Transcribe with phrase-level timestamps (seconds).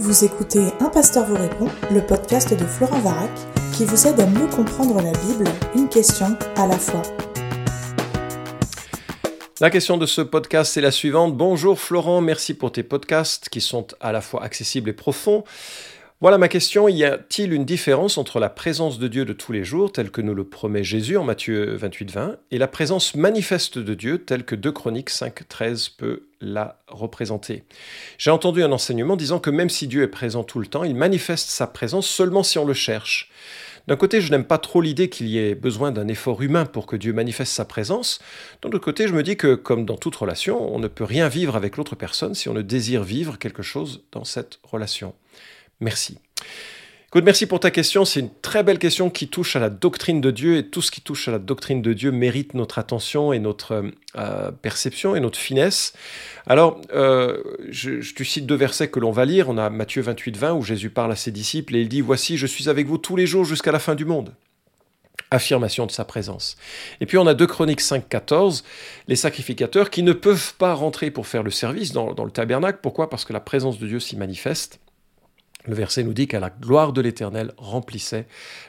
[0.00, 3.30] Vous écoutez Un pasteur vous répond, le podcast de Florent Varac,
[3.76, 7.02] qui vous aide à mieux comprendre la Bible, une question à la fois.
[9.60, 11.36] La question de ce podcast est la suivante.
[11.36, 15.42] Bonjour Florent, merci pour tes podcasts qui sont à la fois accessibles et profonds.
[16.20, 19.62] Voilà ma question, y a-t-il une différence entre la présence de Dieu de tous les
[19.62, 23.78] jours, telle que nous le promet Jésus en Matthieu 28, 20, et la présence manifeste
[23.78, 27.62] de Dieu, telle que 2 Chroniques 5, 13 peut la représenter?
[28.18, 30.96] J'ai entendu un enseignement disant que même si Dieu est présent tout le temps, il
[30.96, 33.30] manifeste sa présence seulement si on le cherche.
[33.86, 36.86] D'un côté, je n'aime pas trop l'idée qu'il y ait besoin d'un effort humain pour
[36.86, 38.18] que Dieu manifeste sa présence.
[38.60, 41.28] D'un autre côté, je me dis que, comme dans toute relation, on ne peut rien
[41.28, 45.14] vivre avec l'autre personne si on ne désire vivre quelque chose dans cette relation.
[45.80, 46.18] Merci.
[47.10, 48.04] Écoute, merci pour ta question.
[48.04, 50.90] C'est une très belle question qui touche à la doctrine de Dieu et tout ce
[50.90, 53.82] qui touche à la doctrine de Dieu mérite notre attention et notre
[54.16, 55.94] euh, perception et notre finesse.
[56.46, 59.48] Alors, euh, je, je, te cite deux versets que l'on va lire.
[59.48, 62.36] On a Matthieu 28, 20 où Jésus parle à ses disciples et il dit Voici,
[62.36, 64.34] je suis avec vous tous les jours jusqu'à la fin du monde
[65.30, 66.56] affirmation de sa présence.
[67.02, 68.64] Et puis on a 2 Chroniques 5, 14,
[69.08, 72.78] les sacrificateurs qui ne peuvent pas rentrer pour faire le service dans le tabernacle.
[72.82, 73.10] Pourquoi?
[73.10, 74.80] Parce que la présence de Dieu s'y manifeste.
[75.68, 78.26] Le verset nous dit qu'à la gloire de l'Éternel remplissait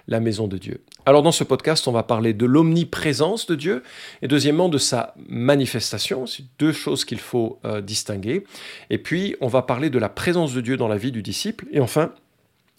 [0.09, 0.83] la maison de Dieu.
[1.05, 3.83] Alors dans ce podcast, on va parler de l'omniprésence de Dieu
[4.21, 6.27] et deuxièmement de sa manifestation.
[6.27, 8.43] C'est deux choses qu'il faut euh, distinguer.
[8.89, 11.67] Et puis on va parler de la présence de Dieu dans la vie du disciple.
[11.71, 12.11] Et enfin,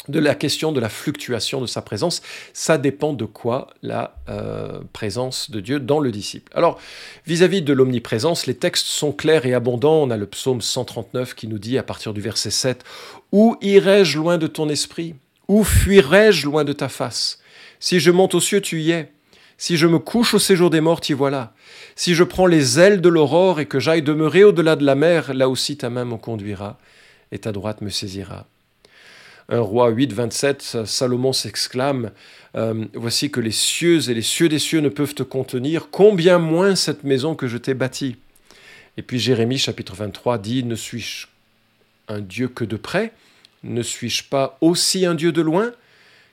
[0.08, 2.22] de la question de la fluctuation de sa présence.
[2.52, 6.50] Ça dépend de quoi la euh, présence de Dieu dans le disciple.
[6.54, 6.78] Alors,
[7.26, 10.02] vis-à-vis de l'omniprésence, les textes sont clairs et abondants.
[10.02, 12.84] On a le psaume 139 qui nous dit à partir du verset 7,
[13.32, 15.14] Où irai-je loin de ton esprit?
[15.48, 17.38] Où fuirai-je loin de ta face?
[17.80, 19.12] Si je monte aux cieux, tu y es.
[19.58, 21.52] Si je me couche au séjour des morts, y voilà.
[21.94, 25.34] Si je prends les ailes de l'aurore et que j'aille demeurer au-delà de la mer,
[25.34, 26.78] là aussi ta main me conduira
[27.32, 28.46] et ta droite me saisira.
[29.50, 32.12] 1 roi 8, 27, Salomon s'exclame
[32.56, 36.38] euh, Voici que les cieux et les cieux des cieux ne peuvent te contenir, combien
[36.38, 38.16] moins cette maison que je t'ai bâtie?
[38.96, 41.26] Et puis Jérémie chapitre 23 dit Ne suis-je
[42.08, 43.12] un Dieu que de près?
[43.62, 45.72] Ne suis-je pas aussi un Dieu de loin?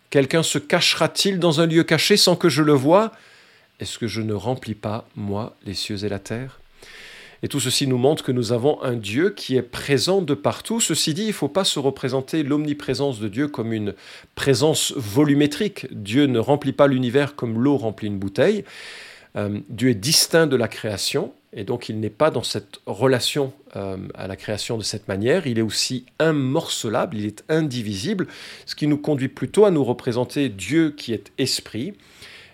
[0.10, 3.12] Quelqu'un se cachera-t-il dans un lieu caché sans que je le voie?
[3.80, 6.60] Est-ce que je ne remplis pas, moi, les cieux et la terre?
[7.44, 10.80] Et tout ceci nous montre que nous avons un Dieu qui est présent de partout.
[10.80, 13.94] Ceci dit, il ne faut pas se représenter l'omniprésence de Dieu comme une
[14.36, 15.88] présence volumétrique.
[15.92, 18.64] Dieu ne remplit pas l'univers comme l'eau remplit une bouteille.
[19.36, 23.54] Euh, Dieu est distinct de la création, et donc il n'est pas dans cette relation
[23.76, 25.46] euh, à la création de cette manière.
[25.46, 28.28] Il est aussi immorcelable, il est indivisible,
[28.66, 31.94] ce qui nous conduit plutôt à nous représenter Dieu qui est esprit,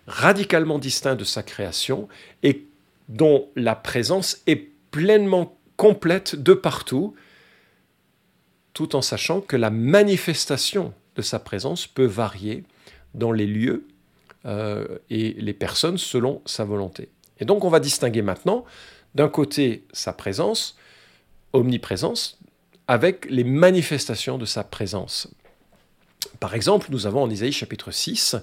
[0.07, 2.09] radicalement distinct de sa création,
[2.41, 2.65] et
[3.07, 7.15] dont la présence est pleinement complète de partout,
[8.73, 12.63] tout en sachant que la manifestation de sa présence peut varier
[13.15, 13.87] dans les lieux
[14.45, 17.09] euh, et les personnes selon sa volonté.
[17.39, 18.65] Et donc on va distinguer maintenant
[19.15, 20.77] d'un côté sa présence,
[21.53, 22.39] omniprésence,
[22.87, 25.27] avec les manifestations de sa présence.
[26.39, 28.35] Par exemple, nous avons en Isaïe chapitre 6,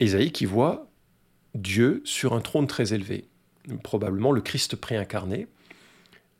[0.00, 0.86] Isaïe qui voit
[1.54, 3.24] Dieu sur un trône très élevé
[3.82, 5.46] probablement le Christ préincarné.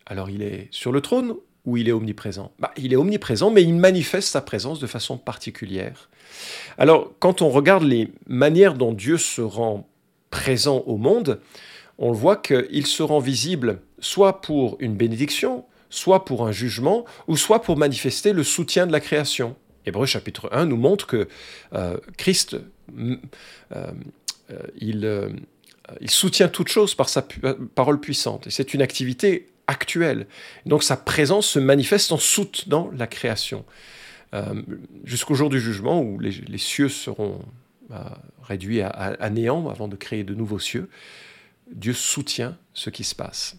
[0.06, 2.52] Alors il est sur le trône ou il est omniprésent?
[2.58, 6.08] Bah, Il est omniprésent, mais il manifeste sa présence de façon particulière.
[6.78, 9.88] Alors quand on regarde les manières dont Dieu se rend
[10.30, 11.40] présent au monde,
[11.98, 17.36] on voit qu'il se rend visible soit pour une bénédiction, soit pour un jugement, ou
[17.36, 19.56] soit pour manifester le soutien de la création.
[19.86, 21.28] Hébreu chapitre 1 nous montre que
[21.72, 22.56] euh, Christ,
[22.98, 23.16] euh,
[23.74, 23.92] euh,
[24.78, 25.04] il
[26.00, 28.46] il soutient toute chose par sa euh, parole puissante.
[28.46, 30.26] Et c'est une activité actuelle.
[30.64, 33.64] Donc sa présence se manifeste en soutenant la création.
[34.34, 34.62] Euh,
[35.04, 37.40] jusqu'au jour du jugement où les, cieux seront
[38.42, 40.88] réduits à, néant avant de créer de nouveaux cieux,
[41.70, 43.56] Dieu soutient ce qui se passe.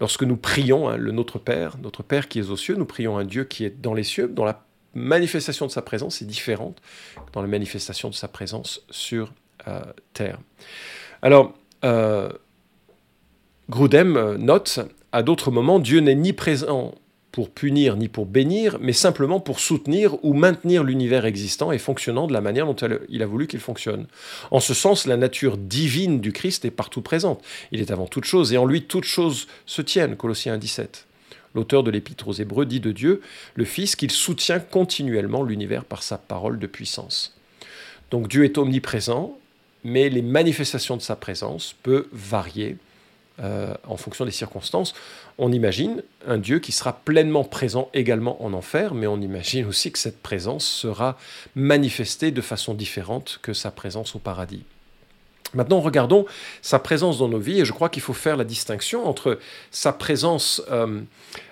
[0.00, 3.16] Lorsque nous prions hein, le Notre Père, notre Père qui est aux cieux, nous prions
[3.16, 4.64] un Dieu qui est dans les cieux, dont la
[4.94, 6.80] manifestation de sa présence est différente
[7.32, 9.32] dans la manifestation de sa présence sur
[10.12, 10.40] terre.
[11.22, 11.54] Alors,
[11.84, 12.28] euh,
[13.70, 14.80] Grudem note,
[15.12, 16.94] à d'autres moments, Dieu n'est ni présent
[17.32, 22.26] pour punir ni pour bénir, mais simplement pour soutenir ou maintenir l'univers existant et fonctionnant
[22.26, 22.76] de la manière dont
[23.08, 24.06] il a voulu qu'il fonctionne.
[24.50, 27.40] En ce sens, la nature divine du Christ est partout présente.
[27.70, 30.16] Il est avant toute chose, et en lui toutes choses se tiennent.
[30.16, 31.06] Colossiens 17.
[31.54, 33.20] L'auteur de l'Épître aux Hébreux dit de Dieu,
[33.54, 37.36] le Fils, qu'il soutient continuellement l'univers par sa parole de puissance.
[38.10, 39.38] Donc Dieu est omniprésent,
[39.88, 42.76] mais les manifestations de sa présence peuvent varier
[43.40, 44.94] euh, en fonction des circonstances.
[45.38, 49.92] On imagine un Dieu qui sera pleinement présent également en enfer, mais on imagine aussi
[49.92, 51.16] que cette présence sera
[51.54, 54.64] manifestée de façon différente que sa présence au paradis.
[55.54, 56.26] Maintenant, regardons
[56.60, 59.38] sa présence dans nos vies, et je crois qu'il faut faire la distinction entre
[59.70, 61.00] sa présence euh,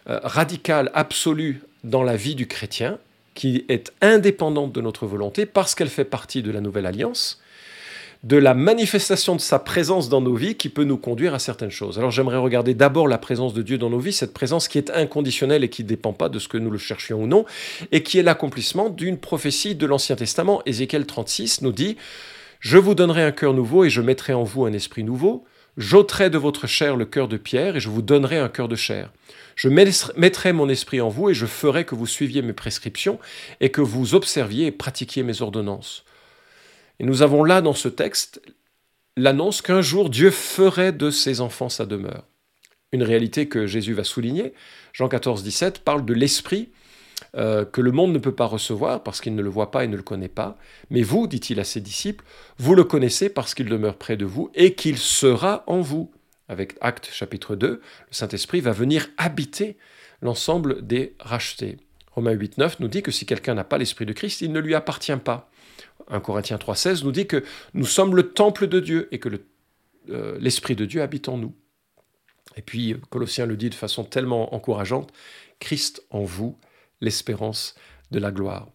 [0.08, 2.98] euh, radicale, absolue dans la vie du chrétien,
[3.34, 7.40] qui est indépendante de notre volonté parce qu'elle fait partie de la nouvelle alliance,
[8.22, 11.70] de la manifestation de sa présence dans nos vies qui peut nous conduire à certaines
[11.70, 11.98] choses.
[11.98, 14.90] Alors j'aimerais regarder d'abord la présence de Dieu dans nos vies, cette présence qui est
[14.90, 17.44] inconditionnelle et qui ne dépend pas de ce que nous le cherchions ou non,
[17.92, 20.62] et qui est l'accomplissement d'une prophétie de l'Ancien Testament.
[20.66, 21.96] Ézéchiel 36 nous dit
[22.60, 25.44] je vous donnerai un cœur nouveau et je mettrai en vous un esprit nouveau.
[25.76, 28.76] J'ôterai de votre chair le cœur de pierre et je vous donnerai un cœur de
[28.76, 29.12] chair.
[29.56, 33.18] Je mettrai mon esprit en vous et je ferai que vous suiviez mes prescriptions
[33.60, 36.04] et que vous observiez et pratiquiez mes ordonnances.
[37.00, 38.40] Et nous avons là dans ce texte
[39.16, 42.24] l'annonce qu'un jour Dieu ferait de ses enfants sa demeure.
[42.92, 44.54] Une réalité que Jésus va souligner.
[44.92, 46.70] Jean 14, 17 parle de l'esprit
[47.36, 49.88] euh, que le monde ne peut pas recevoir parce qu'il ne le voit pas et
[49.88, 50.56] ne le connaît pas.
[50.90, 52.24] Mais vous, dit-il à ses disciples,
[52.58, 56.10] vous le connaissez parce qu'il demeure près de vous et qu'il sera en vous.
[56.48, 59.76] Avec Acte chapitre 2, le Saint-Esprit va venir habiter
[60.22, 61.78] l'ensemble des rachetés.
[62.12, 64.60] Romains 8, 9 nous dit que si quelqu'un n'a pas l'Esprit de Christ, il ne
[64.60, 65.50] lui appartient pas.
[66.08, 67.44] 1 Corinthiens 3, 16 nous dit que
[67.74, 69.28] nous sommes le temple de Dieu et que
[70.10, 71.54] euh, l'Esprit de Dieu habite en nous.
[72.56, 75.12] Et puis Colossiens le dit de façon tellement encourageante,
[75.58, 76.58] Christ en vous,
[77.00, 77.74] l'espérance
[78.10, 78.68] de la gloire.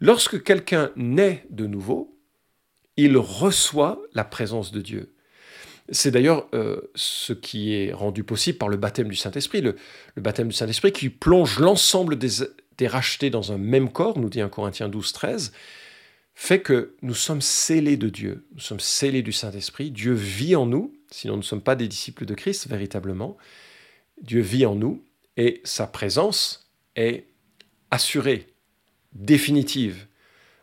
[0.00, 2.16] Lorsque quelqu'un naît de nouveau,
[2.96, 5.14] il reçoit la présence de Dieu.
[5.90, 9.76] C'est d'ailleurs euh, ce qui est rendu possible par le baptême du Saint-Esprit, le,
[10.16, 12.44] baptême du Saint-Esprit qui plonge l'ensemble des,
[12.78, 15.52] des, rachetés dans un même corps, nous dit 1 Corinthiens 12, 13,
[16.42, 20.64] fait que nous sommes scellés de Dieu, nous sommes scellés du Saint-Esprit, Dieu vit en
[20.64, 23.36] nous, sinon nous ne sommes pas des disciples de Christ véritablement,
[24.22, 25.04] Dieu vit en nous
[25.36, 27.26] et sa présence est
[27.90, 28.46] assurée,
[29.12, 30.06] définitive.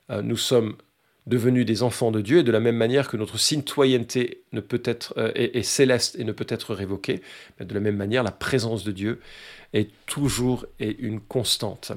[0.10, 0.78] Euh, nous sommes
[1.28, 4.82] devenus des enfants de Dieu et de la même manière que notre citoyenneté ne peut
[4.84, 7.22] être, euh, est, céleste et ne peut être révoquée,
[7.60, 9.22] de la même manière la présence de Dieu
[9.74, 11.92] est toujours et une constante.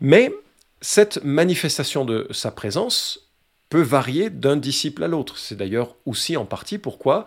[0.00, 0.32] Mais
[0.80, 3.30] cette manifestation de sa présence
[3.68, 5.38] peut varier d'un disciple à l'autre.
[5.38, 7.26] C'est d'ailleurs aussi en partie pourquoi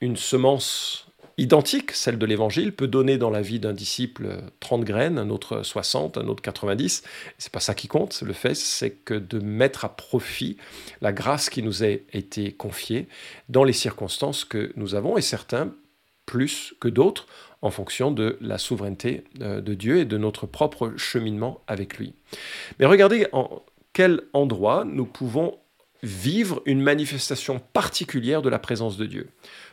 [0.00, 1.06] une semence
[1.36, 5.62] identique, celle de l'évangile, peut donner dans la vie d'un disciple 30 graines, un autre
[5.62, 7.02] 60, un autre 90.
[7.38, 8.20] C'est pas ça qui compte.
[8.22, 10.58] Le fait, c'est que de mettre à profit
[11.00, 13.08] la grâce qui nous a été confiée
[13.48, 15.72] dans les circonstances que nous avons, et certains
[16.26, 17.26] plus que d'autres,
[17.62, 22.14] en fonction de la souveraineté euh, de Dieu et de notre propre cheminement avec lui.
[22.78, 23.62] Mais regardez en
[23.92, 25.58] quel endroit nous pouvons
[26.02, 29.28] vivre une manifestation particulière de la présence de Dieu.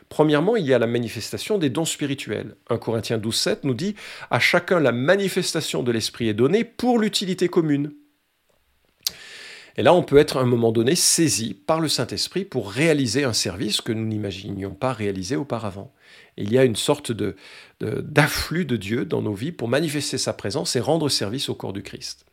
[0.08, 2.54] Premièrement, il y a la manifestation des dons spirituels.
[2.70, 3.94] 1 Corinthiens 12, 7 nous dit
[4.30, 7.92] À chacun la manifestation de l'Esprit est donnée pour l'utilité commune.
[9.78, 13.22] Et là, on peut être à un moment donné saisi par le Saint-Esprit pour réaliser
[13.22, 15.94] un service que nous n'imaginions pas réaliser auparavant.
[16.36, 17.36] il y a une sorte de,
[17.80, 21.72] d'afflux de Dieu dans nos vies pour manifester sa présence et rendre service au corps
[21.72, 22.26] du Christ.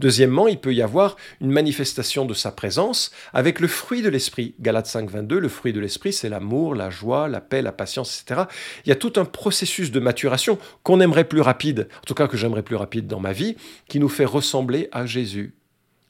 [0.00, 4.56] Deuxièmement, il peut y avoir une manifestation de sa présence avec le fruit de l'esprit.
[4.58, 8.20] Galates 5, 22, le fruit de l'esprit, c'est l'amour, la joie, la paix, la patience,
[8.20, 8.42] etc.
[8.84, 12.26] Il y a tout un processus de maturation qu'on aimerait plus rapide, en tout cas
[12.26, 13.56] que j'aimerais plus rapide dans ma vie,
[13.88, 15.54] qui nous fait ressembler à Jésus.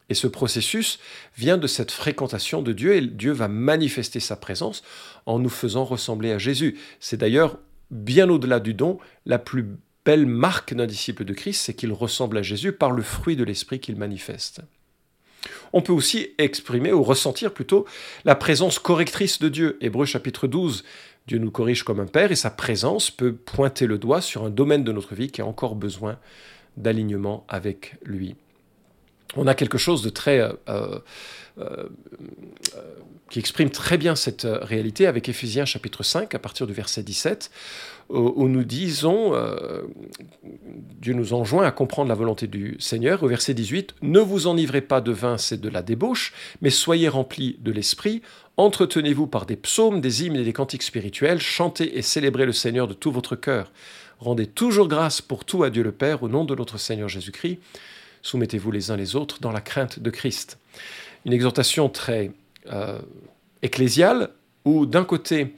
[0.09, 0.99] Et ce processus
[1.37, 4.83] vient de cette fréquentation de Dieu et Dieu va manifester sa présence
[5.27, 6.79] en nous faisant ressembler à Jésus.
[6.99, 7.59] C'est d'ailleurs
[7.91, 9.67] bien au-delà du don la plus
[10.05, 13.45] belle marque d'un disciple de Christ, c'est qu'il ressemble à Jésus par le fruit de
[13.45, 14.63] l'esprit qu'il manifeste.
[15.73, 17.87] On peut aussi exprimer ou ressentir plutôt
[18.25, 19.77] la présence correctrice de Dieu.
[19.83, 20.85] Hébreu chapitre 12,
[21.27, 24.51] Dieu nous corrige comme un père et sa présence peut pointer le doigt sur un
[24.51, 26.19] domaine de notre vie qui a encore besoin
[26.79, 28.35] d'alignement avec lui.
[29.37, 30.99] On a quelque chose de très euh, euh,
[31.59, 31.85] euh,
[33.31, 37.51] qui exprime très bien cette réalité avec Éphésiens chapitre 5 à partir du verset 17
[38.11, 39.35] où nous disons,
[40.99, 43.23] Dieu nous enjoint à comprendre la volonté du Seigneur.
[43.23, 46.33] Au verset 18, Ne vous enivrez pas de vin, c'est de la débauche,
[46.63, 48.23] mais soyez remplis de l'Esprit,
[48.57, 52.89] entretenez-vous par des psaumes, des hymnes et des cantiques spirituels, chantez et célébrez le Seigneur
[52.89, 53.73] de tout votre cœur.
[54.21, 57.59] Rendez toujours grâce pour tout à Dieu le Père, au nom de notre Seigneur Jésus-Christ.
[58.29, 60.59] Soumettez-vous les uns les autres dans la crainte de Christ.
[61.25, 62.31] Une exhortation très
[62.71, 62.99] euh,
[63.63, 64.29] ecclésiale,
[64.67, 65.55] où d'un côté,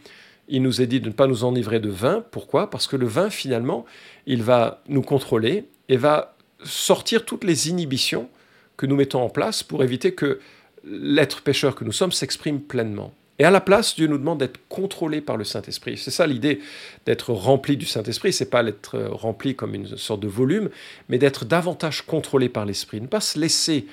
[0.47, 2.25] il nous est dit de ne pas nous enivrer de vin.
[2.31, 2.71] Pourquoi?
[2.71, 3.87] Parce que le vin, finalement,
[4.27, 8.29] il va nous contrôler et va sortir toutes les inhibitions
[8.77, 10.39] que nous mettons en place pour éviter que
[10.85, 13.13] l'être pécheur que nous sommes s'exprime pleinement.
[13.41, 15.97] Et à la place, Dieu nous demande d'être contrôlé par le Saint-Esprit.
[15.97, 16.61] C'est ça l'idée
[17.07, 18.35] d'être rempli du Saint-Esprit.
[18.35, 20.69] C'est pas d'être rempli comme une sorte de volume,
[21.09, 23.01] mais d'être davantage contrôlé par l'Esprit.
[23.01, 23.87] Ne pas se laisser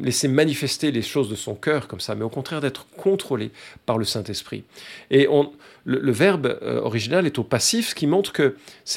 [0.00, 3.50] laisser manifester les choses de son cœur comme ça, mais au contraire d'être contrôlé
[3.86, 4.64] par le Saint-Esprit.
[5.10, 5.28] Et
[5.84, 8.56] le, verbe euh, original est au passif, ce qui montre que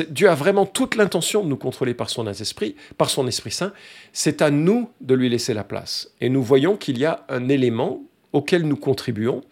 [0.09, 3.73] Dieu a vraiment toute l'intention de nous contrôler par son Esprit, par son Esprit Saint.
[4.13, 6.11] C'est à nous de lui laisser la place.
[6.21, 8.01] Et nous voyons qu'il y a un élément
[8.33, 9.43] auquel nous contribuons,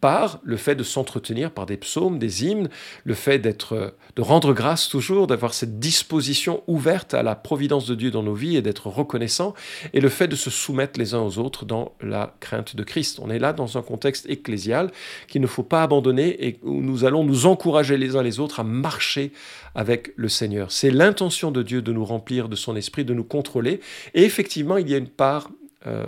[0.00, 2.68] par le fait de s'entretenir par des psaumes, des hymnes,
[3.04, 7.94] le fait d'être, de rendre grâce toujours, d'avoir cette disposition ouverte à la providence de
[7.94, 9.54] Dieu dans nos vies et d'être reconnaissant,
[9.94, 13.18] et le fait de se soumettre les uns aux autres dans la crainte de Christ.
[13.22, 14.90] On est là dans un contexte ecclésial
[15.28, 18.60] qu'il ne faut pas abandonner et où nous allons nous encourager les uns les autres
[18.60, 19.32] à marcher
[19.74, 20.72] avec le Seigneur.
[20.72, 23.80] C'est l'intention de Dieu de nous remplir de son esprit, de nous contrôler,
[24.14, 25.50] et effectivement, il y a une part
[25.86, 26.04] euh,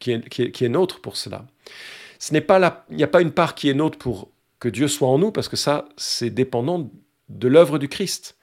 [0.00, 1.46] qui, est, qui est nôtre pour cela
[2.18, 4.88] ce n'est pas il n'y a pas une part qui est nôtre pour que Dieu
[4.88, 6.90] soit en nous, parce que ça, c'est dépendant
[7.28, 8.36] de l'œuvre du Christ.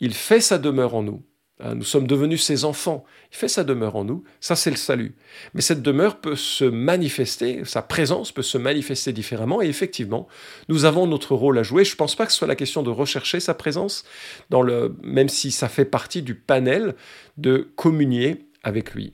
[0.00, 1.22] Il fait sa demeure en nous.
[1.62, 3.04] Hein, nous sommes devenus ses enfants.
[3.32, 4.24] Il fait sa demeure en nous.
[4.40, 5.14] Ça, c'est le salut.
[5.52, 9.60] Mais cette demeure peut se manifester, sa présence peut se manifester différemment.
[9.60, 10.26] Et effectivement,
[10.68, 11.84] nous avons notre rôle à jouer.
[11.84, 14.04] Je ne pense pas que ce soit la question de rechercher sa présence,
[14.48, 16.94] dans le, même si ça fait partie du panel
[17.36, 19.12] de communier avec lui.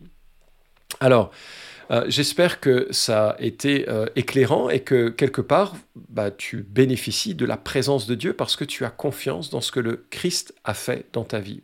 [1.00, 1.32] Alors,
[1.90, 5.76] euh, j'espère que ça a été euh, éclairant et que quelque part,
[6.08, 9.70] bah, tu bénéficies de la présence de Dieu parce que tu as confiance dans ce
[9.70, 11.60] que le Christ a fait dans ta vie.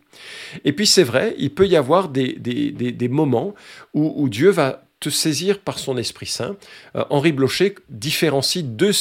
[0.65, 3.55] Et puis c'est vrai, il peut y avoir des, moments
[3.95, 6.57] où, Dieu va te saisir par son Esprit Saint.
[6.95, 8.93] Euh, Henri Blocher différencie deux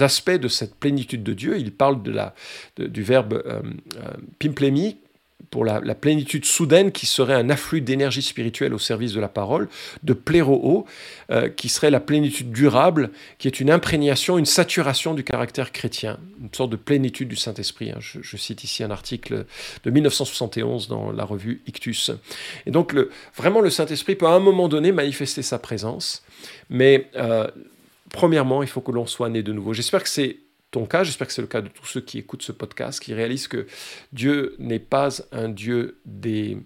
[0.00, 1.58] aspects de cette plénitude de Dieu.
[1.58, 2.34] Il parle de la,
[2.76, 3.62] du verbe euh,
[5.50, 9.68] pour la, plénitude soudaine qui serait un afflux d'énergie spirituelle au service de la parole,
[10.02, 10.84] de pléro
[11.30, 16.18] euh, qui serait la plénitude durable, qui est une imprégnation, une saturation du caractère chrétien,
[16.40, 17.92] une sorte de plénitude du Saint-Esprit.
[17.92, 17.98] Hein.
[18.00, 19.46] Je, cite ici un article
[19.84, 22.10] de 1971 dans la revue Ictus.
[22.66, 26.24] Et donc le, vraiment le Saint-Esprit peut à un moment donné manifester sa présence,
[26.68, 27.46] mais euh,
[28.10, 29.72] premièrement, il faut que l'on soit né de nouveau.
[29.72, 30.38] J'espère que c'est
[30.74, 33.14] ton cas, j'espère que c'est le cas de tous ceux qui écoutent ce podcast, qui
[33.14, 33.68] réalisent que
[34.12, 36.64] Dieu n'est pas un Dieu d'une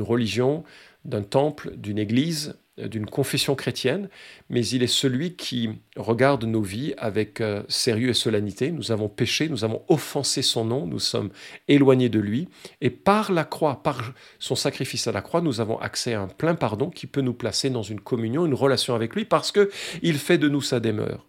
[0.00, 0.62] religion,
[1.04, 4.08] d'un temple, d'une église, d'une confession chrétienne,
[4.48, 8.70] mais il est celui qui regarde nos vies avec euh, sérieux et solennité.
[8.70, 11.30] Nous avons péché, nous avons offensé son nom, nous sommes
[11.66, 12.48] éloignés de lui,
[12.80, 16.28] et par la croix, par son sacrifice à la croix, nous avons accès à un
[16.28, 19.68] plein pardon qui peut nous placer dans une communion, une relation avec lui, parce que
[20.00, 21.26] il fait de nous sa demeure.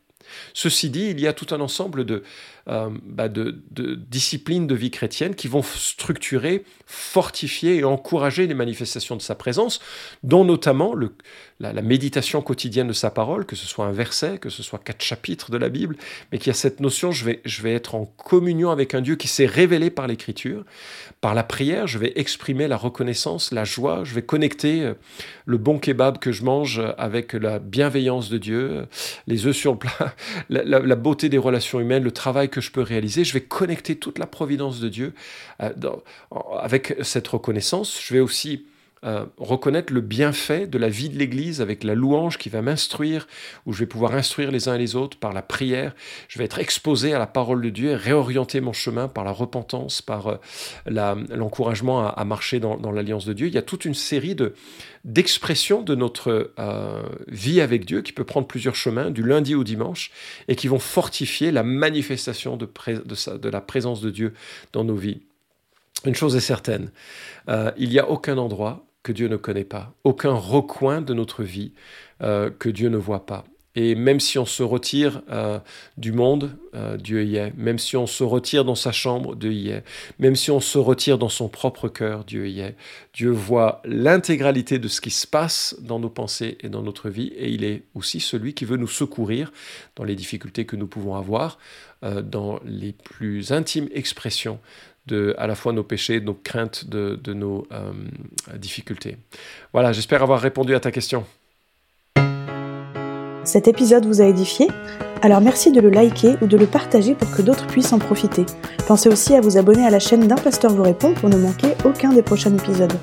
[0.53, 2.23] Ceci dit, il y a tout un ensemble de,
[2.69, 3.59] euh, bah, de,
[4.09, 9.81] disciplines de vie chrétienne qui vont structurer, fortifier et encourager les manifestations de sa présence,
[10.23, 10.95] dont notamment
[11.59, 15.03] la, méditation quotidienne de sa parole, que ce soit un verset, que ce soit quatre
[15.03, 15.97] chapitres de la Bible,
[16.31, 19.17] mais qui a cette notion, je vais, je vais être en communion avec un Dieu
[19.17, 20.63] qui s'est révélé par l'Écriture.
[21.19, 24.93] Par la prière, je vais exprimer la reconnaissance, la joie, je vais connecter euh,
[25.45, 28.87] le bon kebab que je mange avec la bienveillance de Dieu,
[29.27, 30.12] les œufs sur le plat,
[30.49, 34.19] la, beauté des relations humaines, le travail que je peux réaliser, je vais connecter toute
[34.19, 35.13] la providence de Dieu
[35.61, 35.71] euh,
[36.59, 37.99] avec cette reconnaissance.
[38.01, 38.65] Je vais aussi
[39.05, 43.27] euh, reconnaître le bienfait de la vie de l'Église avec la louange qui va m'instruire,
[43.65, 45.93] où je vais pouvoir instruire les uns et les autres par la prière.
[46.29, 49.31] Je vais être exposé à la parole de Dieu et réorienter mon chemin par la
[49.31, 53.47] repentance, par euh, l'encouragement à, marcher dans, l'alliance de Dieu.
[53.47, 54.53] Il y a toute une série de
[55.03, 59.65] d'expressions de notre euh, vie avec Dieu qui peut prendre plusieurs chemins, du lundi au
[59.65, 60.11] dimanche,
[60.47, 64.33] et qui vont fortifier la manifestation de la présence de Dieu
[64.71, 65.19] dans nos vies.
[66.05, 66.89] Une chose est certaine,
[67.49, 71.73] il n'y a aucun endroit que Dieu ne connaît pas, aucun recoin de notre vie
[72.21, 73.43] euh, que Dieu ne voit pas.
[73.75, 75.57] Et même si on se retire euh,
[75.97, 77.51] du monde, euh, Dieu y est.
[77.57, 79.83] Même si on se retire dans sa chambre, Dieu y est.
[80.19, 82.75] Même si on se retire dans son propre cœur, Dieu y est.
[83.15, 87.33] Dieu voit l'intégralité de ce qui se passe dans nos pensées et dans notre vie.
[87.35, 89.51] Et il est aussi celui qui veut nous secourir
[89.95, 91.57] dans les difficultés que nous pouvons avoir,
[92.03, 94.59] dans les plus intimes expressions
[95.07, 97.91] de à la fois nos péchés, nos craintes, de, nos euh,
[98.55, 99.17] difficultés.
[99.73, 101.25] Voilà, j'espère avoir répondu à ta question.
[103.43, 104.67] Cet épisode vous a édifié?
[105.21, 108.45] Alors merci de le liker ou de le partager pour que d'autres puissent en profiter.
[108.87, 111.73] Pensez aussi à vous abonner à la chaîne d'un pasteur vous répond pour ne manquer
[111.85, 112.93] aucun des prochains épisodes.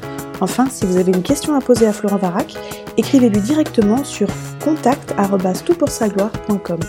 [0.40, 2.54] Enfin, si vous avez une question à poser à Florent Varac,
[2.96, 4.28] écrivez-lui directement sur
[4.62, 6.80] contact.toutpoursagloire.com.